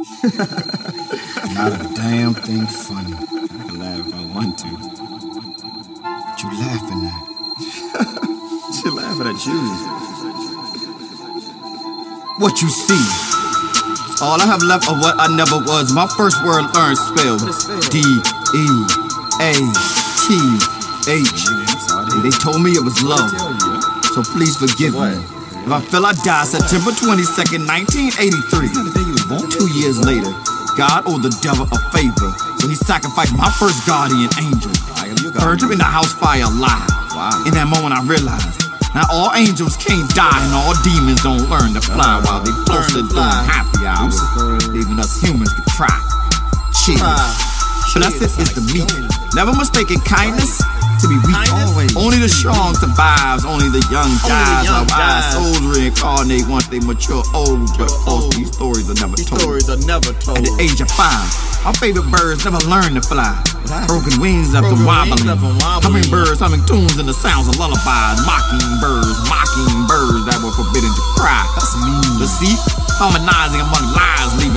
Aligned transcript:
Not 0.00 1.76
a 1.76 1.92
damn 1.94 2.32
thing 2.32 2.64
funny. 2.66 3.12
I 3.12 3.26
can 3.68 3.78
laugh 3.78 4.00
if 4.00 4.14
I 4.14 4.24
want 4.34 4.56
to. 4.60 4.68
What 4.68 6.42
you 6.42 6.48
laughing 6.56 7.04
at? 7.04 7.20
She 8.80 8.88
laughing 8.88 9.26
at 9.26 9.44
you. 9.44 9.60
What 12.38 12.62
you 12.62 12.70
see? 12.70 13.04
All 14.24 14.40
I 14.40 14.46
have 14.46 14.62
left 14.62 14.88
of 14.88 15.00
what 15.00 15.16
I 15.20 15.28
never 15.36 15.58
was. 15.58 15.92
My 15.92 16.06
first 16.16 16.42
word 16.46 16.64
learned 16.72 16.96
spelled 16.96 17.44
D 17.92 18.00
E 18.00 18.66
A 19.44 19.52
T 20.24 20.40
H. 21.12 21.44
And 22.08 22.24
they 22.24 22.30
told 22.40 22.62
me 22.62 22.70
it 22.70 22.82
was 22.82 23.02
love. 23.02 23.28
So 24.14 24.22
please 24.22 24.56
forgive 24.56 24.94
me. 24.94 25.39
If 25.60 25.70
I 25.70 25.80
feel 25.80 26.04
I 26.06 26.12
die 26.24 26.44
September 26.44 26.90
22nd, 26.90 27.68
1983. 27.68 28.72
Two 29.52 29.68
years 29.76 30.00
later, 30.00 30.32
God 30.76 31.04
owed 31.06 31.22
the 31.22 31.30
devil 31.44 31.68
a 31.68 31.78
favor. 31.92 32.30
So 32.58 32.66
he 32.66 32.74
sacrificed 32.74 33.36
my 33.36 33.50
first 33.60 33.84
guardian 33.86 34.30
angel. 34.40 34.72
Burned 35.36 35.62
him 35.62 35.72
in 35.72 35.78
the 35.78 35.86
house 35.86 36.12
fire 36.16 36.48
alive. 36.48 36.88
In 37.44 37.52
that 37.54 37.68
moment 37.68 37.92
I 37.92 38.00
realized. 38.08 38.64
Now 38.94 39.04
all 39.12 39.30
angels 39.36 39.76
can't 39.76 40.08
die 40.16 40.40
and 40.42 40.52
all 40.56 40.74
demons 40.82 41.22
don't 41.22 41.46
learn 41.46 41.76
to 41.76 41.82
fly 41.84 42.18
while 42.24 42.42
they 42.42 42.50
posted 42.66 43.06
during 43.12 43.44
happy 43.46 43.86
hours. 43.86 44.18
Even 44.74 44.98
us 44.98 45.20
humans 45.20 45.52
can 45.54 45.64
try. 45.76 45.94
Cheers. 46.72 47.04
Blessed 47.94 48.34
is 48.40 48.50
the 48.56 48.64
meek. 48.72 48.90
Never 49.34 49.54
mistaken 49.54 50.00
kindness 50.02 50.62
to 51.02 51.08
be 51.08 51.18
weak. 51.26 51.36
Always. 51.52 51.96
Only 51.96 52.18
the 52.18 52.28
strong 52.28 52.74
survives. 52.74 53.44
Only 53.44 53.68
the 53.68 53.82
young 53.90 54.10
dies. 54.24 54.68
While 54.68 54.84
I 54.92 55.24
dies. 55.24 55.32
souls 55.34 55.60
reincarnate 55.64 56.46
once 56.48 56.66
they 56.68 56.80
mature 56.80 57.22
old. 57.34 57.68
But 57.78 57.90
most 58.06 58.36
these 58.36 58.52
stories 58.52 58.88
are 58.90 58.98
never 59.00 59.16
These 59.16 59.28
told. 59.30 59.40
stories 59.40 59.68
are 59.70 59.80
never 59.88 60.12
told. 60.20 60.38
At 60.38 60.44
the 60.44 60.54
age 60.60 60.80
of 60.80 60.90
five, 60.92 61.28
our 61.64 61.74
favorite 61.74 62.08
birds 62.10 62.44
never 62.44 62.60
learned 62.68 62.96
to 63.00 63.02
fly. 63.02 63.32
Broken 63.86 64.18
wings 64.20 64.52
left 64.52 64.66
them 64.66 64.84
wobbling. 64.84 65.14
wings 65.22 65.26
left 65.30 65.42
'em 65.46 65.56
wobbling. 65.62 66.02
Humming 66.02 66.10
birds, 66.10 66.40
humming 66.40 66.64
tunes 66.66 66.98
and 66.98 67.08
the 67.08 67.14
sounds 67.14 67.46
of 67.46 67.54
lullabies. 67.56 68.18
Mocking 68.26 68.66
birds, 68.82 69.14
mocking 69.30 69.86
birds 69.86 70.26
that 70.26 70.42
were 70.42 70.50
forbidden 70.52 70.90
to 70.90 71.02
cry. 71.16 71.46
That's 71.54 71.76
me. 71.78 71.94
Deceit, 72.18 72.58
harmonizing 72.98 73.60
among 73.62 73.94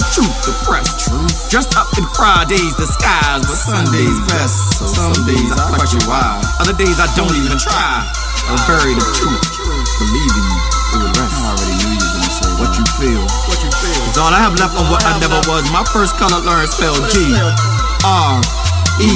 leaving 0.00 0.12
truth 0.12 0.36
depressed. 0.44 1.08
Truth. 1.08 1.50
Dressed 1.50 1.76
up 1.76 1.88
in 1.98 2.04
Friday's 2.16 2.74
disguise, 2.76 3.44
but 3.44 3.58
Sunday's 3.58 4.18
best. 4.28 4.78
So 4.78 4.86
some 4.86 5.12
days 5.26 5.50
I 5.52 5.76
question 5.76 6.00
why. 6.08 6.40
Other 6.60 6.72
days 6.72 7.00
I 7.00 7.08
don't 7.16 7.34
even 7.36 7.58
try. 7.58 8.06
I 8.50 8.56
bury 8.66 8.94
the 8.96 9.04
truth, 9.14 9.44
believing 10.00 10.48
it 10.90 10.98
will 10.98 11.12
rest. 11.20 11.36
I 11.38 11.54
already 11.54 11.76
knew 11.84 11.92
you 11.92 12.00
were 12.00 12.14
gonna 12.18 12.32
say 12.32 12.50
What 12.58 12.72
you 12.74 12.86
feel. 12.98 13.24
What 13.46 13.58
you 13.62 13.70
feel? 13.70 14.02
It's 14.08 14.18
all 14.18 14.32
I 14.32 14.40
have 14.40 14.56
left 14.58 14.74
of 14.74 14.88
what 14.90 15.04
I 15.04 15.18
never 15.20 15.38
was. 15.46 15.68
My 15.70 15.84
first 15.92 16.16
color 16.16 16.40
learned 16.42 16.70
spelled 16.70 17.04
G 17.12 17.30
R 18.04 18.40
E 19.00 19.12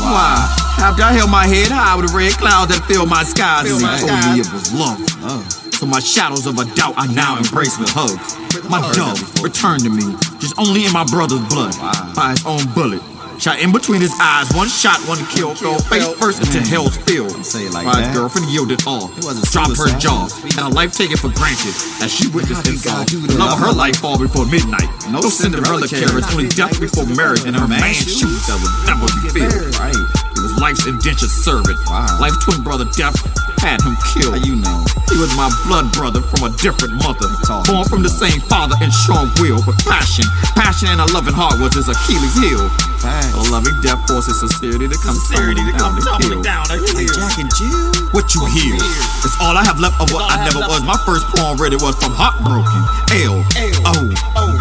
Y. 0.00 0.58
After 0.78 1.02
I 1.02 1.12
held 1.12 1.30
my 1.30 1.46
head 1.46 1.70
high 1.70 1.94
with 1.96 2.10
the 2.10 2.16
red 2.16 2.32
clouds 2.38 2.74
that 2.74 2.82
filled 2.86 3.08
my 3.08 3.22
skies, 3.22 3.70
and 3.70 3.80
told 4.00 4.18
me 4.34 4.40
it 4.40 4.48
was 4.50 4.72
love. 4.72 5.61
So 5.82 5.88
my 5.90 5.98
shadows 5.98 6.46
of 6.46 6.54
a 6.62 6.64
doubt 6.78 6.94
I 6.94 7.10
now 7.10 7.34
embrace 7.34 7.74
with 7.74 7.90
hugs. 7.90 8.38
My 8.70 8.78
dove 8.94 9.18
returned 9.42 9.82
to 9.82 9.90
me, 9.90 10.14
just 10.38 10.54
only 10.54 10.86
in 10.86 10.94
my 10.94 11.02
brother's 11.10 11.42
blood, 11.50 11.74
by 12.14 12.38
his 12.38 12.46
own 12.46 12.62
bullet. 12.70 13.02
Shot 13.42 13.58
in 13.58 13.74
between 13.74 13.98
his 13.98 14.14
eyes, 14.22 14.46
one 14.54 14.70
shot, 14.70 15.02
one 15.10 15.18
kill, 15.34 15.58
fell 15.58 15.82
face 15.90 16.06
first 16.22 16.38
into 16.38 16.62
hell's 16.62 16.94
field. 17.02 17.34
say 17.42 17.66
it 17.66 17.74
like 17.74 17.82
his 17.98 17.98
that. 17.98 18.14
girlfriend 18.14 18.46
yielded 18.46 18.78
all, 18.86 19.10
dropped 19.50 19.74
her 19.74 19.90
jaw, 19.98 20.30
and 20.54 20.62
a 20.62 20.70
life 20.70 20.94
taken 20.94 21.18
for 21.18 21.34
granted 21.34 21.74
as 21.98 22.14
she 22.14 22.30
witnessed 22.30 22.62
and 22.70 22.78
saw 22.78 23.02
God 23.02 23.10
do 23.10 23.18
the 23.18 23.34
love 23.34 23.58
of 23.58 23.66
her 23.66 23.74
life 23.74 23.98
fall 23.98 24.14
before 24.14 24.46
midnight. 24.46 24.86
No, 25.10 25.18
No 25.18 25.34
Cinderella 25.34 25.82
Cinderella 25.82 26.22
carriage, 26.22 26.30
only 26.30 26.46
death 26.54 26.78
before 26.78 27.10
marriage, 27.18 27.42
and 27.42 27.58
her 27.58 27.66
man 27.66 27.90
shoes 27.90 28.46
that 28.46 28.54
would 28.54 28.70
never 28.86 29.10
be 29.18 29.34
filled. 29.34 29.74
Right. 29.82 29.98
He 29.98 30.46
was 30.46 30.54
life's 30.62 30.86
indentured 30.86 31.34
servant. 31.42 31.74
Wow. 31.90 32.22
Life's 32.22 32.38
twin 32.46 32.62
brother 32.62 32.86
Death 32.94 33.18
had 33.62 33.78
him 33.86 33.94
killed. 34.10 34.34
How 34.34 34.42
you 34.42 34.58
know? 34.58 34.82
He 35.08 35.16
was 35.16 35.30
my 35.38 35.46
blood 35.70 35.94
brother 35.94 36.20
from 36.20 36.50
a 36.50 36.50
different 36.58 36.98
mother. 36.98 37.30
Born 37.70 37.86
from 37.86 38.02
the 38.02 38.10
same 38.10 38.42
father 38.50 38.74
and 38.82 38.90
strong 38.90 39.30
will, 39.38 39.62
but 39.62 39.78
passion, 39.86 40.26
passion 40.58 40.90
and 40.90 41.00
a 41.00 41.08
loving 41.14 41.36
heart 41.36 41.62
was 41.62 41.70
his 41.78 41.86
Achilles 41.86 42.34
heel. 42.42 42.66
Facts. 42.98 43.34
A 43.34 43.42
loving 43.54 43.74
death 43.82 44.02
forces 44.10 44.38
sincerity 44.42 44.90
to 44.90 44.98
come 44.98 45.14
to 45.14 45.22
tumbling 45.30 46.42
down 46.42 46.66
the 46.66 46.82
hill. 46.82 46.98
Like 46.98 47.12
Jack 47.14 47.38
and 47.38 47.50
Jill. 47.54 48.10
What 48.10 48.34
you 48.34 48.42
hear 48.50 48.74
is 48.76 49.34
all 49.38 49.54
I 49.54 49.62
have 49.62 49.78
left 49.78 50.00
of 50.02 50.10
what 50.10 50.26
I 50.26 50.42
never 50.42 50.66
was. 50.66 50.82
My 50.82 50.98
first 51.06 51.26
poem 51.36 51.54
it 51.62 51.78
was 51.78 51.94
from 52.02 52.10
Heartbroken. 52.16 52.82
L 53.22 53.38
O 53.86 53.94
and 54.10 54.51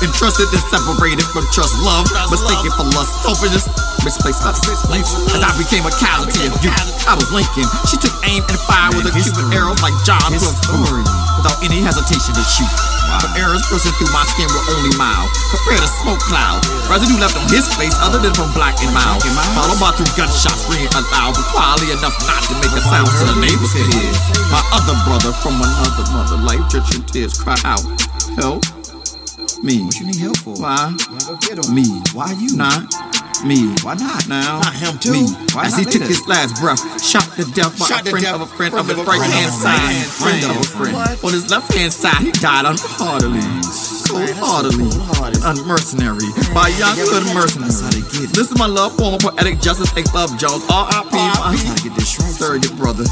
mishandled, 0.00 0.08
entrusted 0.08 0.48
and 0.52 0.64
separated 0.68 1.26
from 1.32 1.44
trust, 1.52 1.76
love, 1.84 2.06
mistaken 2.30 2.70
for 2.76 2.84
lust, 2.96 3.22
selfishness, 3.22 3.68
misplaced 4.04 4.44
lust. 4.44 4.64
As 4.68 5.42
I 5.42 5.52
became 5.56 5.84
a 5.84 5.92
casualty 5.92 6.48
of 6.48 6.56
youth, 6.64 6.74
I 7.06 7.14
was 7.14 7.28
Lincoln. 7.32 7.68
She 7.88 7.96
took 7.96 8.12
aim 8.24 8.42
and 8.48 8.58
fired 8.64 8.96
with 8.96 9.06
a 9.08 9.12
Cuban 9.12 9.52
arrow 9.52 9.74
like 9.84 9.94
John 10.04 10.32
Wilkes 10.32 10.68
without 11.36 11.58
any 11.64 11.80
hesitation 11.80 12.34
to 12.34 12.44
shoot. 12.44 12.70
But 13.10 13.36
arrows 13.36 13.66
piercing 13.66 13.92
through 13.98 14.12
my 14.14 14.22
skin 14.32 14.46
were 14.48 14.64
only 14.70 14.94
mild, 14.96 15.28
compared 15.50 15.82
to 15.82 15.90
smoke 15.90 16.22
cloud. 16.24 16.62
Residue 16.86 17.18
left 17.18 17.36
on 17.36 17.44
his 17.50 17.66
face, 17.74 17.92
other 18.00 18.22
than 18.22 18.32
from 18.32 18.48
black 18.54 18.78
and 18.80 18.92
mild. 18.94 19.20
Followed 19.52 19.82
by 19.82 19.90
two 19.98 20.06
gunshots 20.14 20.64
ringing 20.70 20.88
aloud, 20.94 21.34
but 21.34 21.44
quietly 21.50 21.90
enough 21.92 22.14
not 22.24 22.40
to 22.48 22.54
make 22.62 22.72
a 22.72 22.80
sound 22.80 23.10
so 23.10 23.26
the 23.28 23.36
neighbors 23.42 23.72
could 23.74 23.88
hear. 23.92 24.12
My 24.48 24.62
other 24.72 24.96
brother 25.04 25.34
from 25.42 25.58
another 25.58 26.06
mother, 26.14 26.38
life 26.38 26.62
dripping 26.70 27.04
tears, 27.10 27.36
cry 27.36 27.58
out, 27.66 27.82
help 28.38 28.62
me. 29.62 29.82
What 29.84 29.98
you 30.00 30.06
need 30.06 30.16
help 30.16 30.36
for? 30.38 30.54
Why? 30.56 30.94
Go 31.26 31.36
get 31.36 31.64
'em. 31.64 31.74
Me. 31.74 31.86
Why 32.12 32.32
you? 32.32 32.56
Not 32.56 32.84
me. 33.44 33.72
Why 33.82 33.94
not? 33.94 34.28
Now, 34.28 34.60
Not 34.60 34.74
him 34.74 34.98
too. 34.98 35.12
Me. 35.12 35.26
Why 35.52 35.64
As 35.66 35.76
he 35.76 35.84
took 35.84 36.02
his 36.02 36.26
last 36.26 36.60
breath, 36.60 36.80
shot 37.02 37.24
to 37.36 37.44
death 37.52 37.78
by 37.78 37.86
Shot 37.86 38.06
a 38.06 38.10
friend 38.10 38.26
of 38.26 38.40
a 38.42 38.46
friend 38.46 38.74
of 38.74 38.86
his 38.88 38.96
right 39.06 39.20
hand 39.22 39.52
side. 39.52 40.06
friend. 40.06 40.44
Of 40.44 40.56
a 40.56 40.64
friend. 40.64 40.94
What? 40.94 41.24
On 41.24 41.32
his 41.32 41.50
left 41.50 41.72
hand 41.74 41.92
side, 41.92 42.18
he 42.20 42.32
died 42.32 42.66
unheartedly. 42.66 43.40
Cold 44.10 44.30
heartedly. 44.42 44.90
cold-hearted. 44.90 45.42
Unmercenary. 45.44 46.26
By 46.52 46.68
young 46.68 46.96
good 46.96 47.24
mercenary. 47.32 47.70
That's 47.70 47.80
how 47.80 47.90
they 47.90 48.00
get. 48.18 48.30
This 48.34 48.50
is 48.50 48.58
my 48.58 48.66
love 48.66 48.96
former 48.96 49.18
poetic 49.18 49.60
justice 49.60 49.90
A. 49.96 50.02
Love 50.16 50.36
Jones. 50.36 50.64
R.I.P. 50.68 51.08
I'm 51.16 51.54
my 51.54 51.56
trying 51.56 51.76
to 51.76 51.82
get 51.84 51.94
this 51.94 52.08
straight. 52.08 52.32
surrogate 52.34 52.76
brother. 52.76 53.04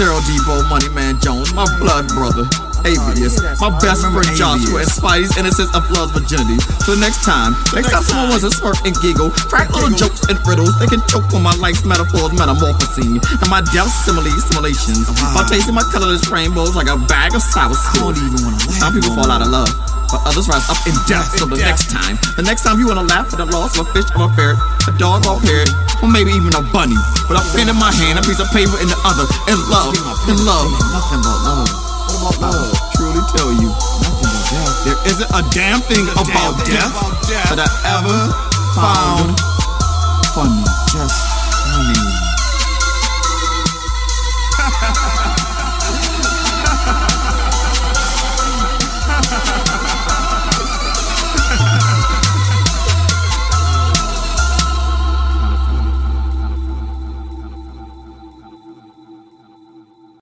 Daryl 0.00 0.20
Debo, 0.22 0.68
Money 0.68 0.88
Man 0.90 1.20
Jones, 1.20 1.52
my 1.52 1.64
blood 1.78 2.08
brother. 2.08 2.48
Avius, 2.86 3.42
my 3.58 3.70
best 3.82 4.06
friend 4.06 4.30
Joshua, 4.38 4.86
and. 4.86 4.90
Spidey's 4.90 5.34
innocence 5.34 5.74
of 5.74 5.82
love's 5.90 6.14
virginity. 6.14 6.54
So 6.86 6.94
next 6.94 7.26
time, 7.26 7.58
next 7.74 7.90
time 7.90 8.06
someone 8.06 8.30
wants 8.30 8.46
to 8.46 8.54
smirk 8.54 8.78
and 8.86 8.94
giggle, 9.02 9.34
crack 9.50 9.74
little 9.74 9.90
jokes 9.90 10.22
and 10.30 10.38
riddles, 10.46 10.78
they 10.78 10.86
can 10.86 11.02
choke 11.10 11.26
on 11.34 11.42
my 11.42 11.54
life's 11.58 11.82
metaphors, 11.82 12.30
metamorphosing, 12.38 13.18
and 13.18 13.48
my 13.50 13.58
death 13.74 13.90
similes, 14.06 14.38
simulations. 14.46 15.10
While 15.34 15.42
tasting 15.50 15.74
my 15.74 15.82
colorless 15.90 16.30
rainbows 16.30 16.78
like 16.78 16.86
a 16.86 16.94
bag 17.10 17.34
of 17.34 17.42
sour 17.42 17.74
I 17.74 17.98
don't 17.98 18.14
soup. 18.14 18.22
even 18.22 18.40
wanna 18.46 18.62
laugh. 18.62 18.78
Some 18.78 18.92
people 18.94 19.10
fall 19.18 19.30
out 19.34 19.42
of 19.42 19.50
love, 19.50 19.70
but 20.06 20.22
others 20.22 20.46
rise 20.46 20.62
up 20.70 20.78
in 20.86 20.94
death. 21.10 21.26
So 21.34 21.50
the 21.50 21.58
next 21.58 21.90
time, 21.90 22.14
the 22.38 22.46
next 22.46 22.62
time 22.62 22.78
you 22.78 22.86
wanna 22.86 23.02
laugh 23.02 23.34
at 23.34 23.38
the 23.42 23.50
loss 23.50 23.74
of 23.74 23.90
a 23.90 23.92
fish 23.98 24.06
or 24.14 24.30
a 24.30 24.32
ferret, 24.38 24.62
a 24.86 24.94
dog 24.94 25.26
or 25.26 25.36
a 25.36 25.42
parrot, 25.42 25.74
or 26.02 26.08
maybe 26.08 26.30
even 26.30 26.54
a 26.54 26.62
bunny, 26.70 26.96
with 27.26 27.34
a 27.34 27.44
pen 27.50 27.66
in 27.66 27.74
my 27.74 27.90
hand, 27.90 28.14
a 28.18 28.22
piece 28.22 28.38
of 28.38 28.46
paper 28.54 28.78
in 28.78 28.86
the 28.86 28.98
other, 29.02 29.26
and 29.50 29.58
love, 29.66 29.90
and 30.30 30.38
love. 30.46 30.70
Nothing 30.94 31.22
but 31.26 31.38
love. 31.42 31.85
What 32.06 32.36
about 32.36 32.54
love? 32.54 32.72
Truly 32.94 33.22
tell 33.36 33.50
you, 33.52 33.70
nothing 34.02 34.34
death. 34.50 34.84
There 34.86 35.00
isn't 35.10 35.30
a 35.34 35.42
damn 35.50 35.80
thing 35.80 36.06
a 36.08 36.12
about, 36.12 36.56
damn 36.64 36.78
death 36.78 36.94
thing 36.94 37.10
about 37.10 37.16
death 37.26 37.48
that 37.50 37.60
I 37.62 37.68
ever 37.98 38.18
found 38.74 39.36
funny. 40.34 40.62
Just 40.92 41.16
funny. 41.64 42.25